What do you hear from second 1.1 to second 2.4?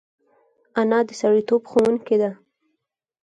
سړیتوب ښوونکې ده